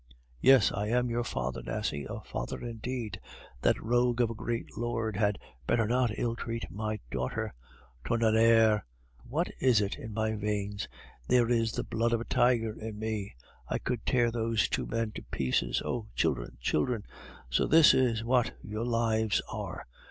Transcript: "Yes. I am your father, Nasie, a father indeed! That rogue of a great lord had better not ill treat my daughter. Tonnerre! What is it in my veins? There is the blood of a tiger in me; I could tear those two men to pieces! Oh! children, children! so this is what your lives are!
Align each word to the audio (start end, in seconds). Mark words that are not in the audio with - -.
"Yes. 0.41 0.71
I 0.71 0.87
am 0.87 1.11
your 1.11 1.23
father, 1.23 1.61
Nasie, 1.61 2.05
a 2.09 2.21
father 2.21 2.59
indeed! 2.59 3.19
That 3.61 3.79
rogue 3.79 4.19
of 4.19 4.31
a 4.31 4.33
great 4.33 4.75
lord 4.75 5.15
had 5.15 5.37
better 5.67 5.85
not 5.87 6.09
ill 6.17 6.35
treat 6.35 6.65
my 6.71 6.99
daughter. 7.11 7.53
Tonnerre! 8.03 8.83
What 9.21 9.51
is 9.59 9.79
it 9.79 9.99
in 9.99 10.11
my 10.11 10.31
veins? 10.33 10.87
There 11.27 11.47
is 11.51 11.73
the 11.73 11.83
blood 11.83 12.13
of 12.13 12.21
a 12.21 12.25
tiger 12.25 12.73
in 12.79 12.97
me; 12.97 13.35
I 13.67 13.77
could 13.77 14.03
tear 14.03 14.31
those 14.31 14.67
two 14.67 14.87
men 14.87 15.11
to 15.11 15.21
pieces! 15.29 15.83
Oh! 15.85 16.07
children, 16.15 16.57
children! 16.59 17.03
so 17.51 17.67
this 17.67 17.93
is 17.93 18.23
what 18.23 18.53
your 18.63 18.85
lives 18.85 19.39
are! 19.49 19.85